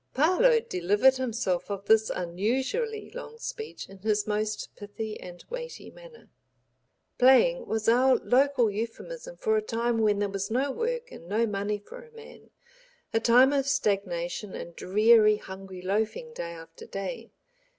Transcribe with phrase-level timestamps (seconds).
[0.15, 6.31] Parload delivered himself of this unusually long speech in his most pithy and weighty manner.
[7.19, 11.45] "Playing" was our local euphemism for a time when there was no work and no
[11.45, 12.49] money for a man,
[13.13, 17.29] a time of stagnation and dreary hungry loafing day after day.